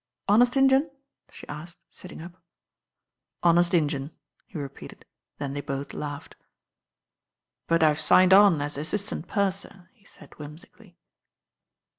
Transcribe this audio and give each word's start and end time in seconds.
"Honest 0.27 0.57
Injun?" 0.57 0.89
she 1.31 1.47
asked, 1.47 1.77
sitting 1.91 2.23
up. 2.23 2.41
"Honest 3.43 3.71
Injun," 3.71 4.09
he 4.47 4.57
repeated, 4.57 5.05
then 5.37 5.53
they 5.53 5.61
both 5.61 5.93
laughed. 5.93 6.35
"But 7.67 7.83
I've 7.83 7.99
signcd 7.99 8.33
on 8.33 8.59
as 8.61 8.79
assistant 8.79 9.27
purser," 9.27 9.91
he 9.93 10.05
said 10.05 10.39
whimsically. 10.39 10.97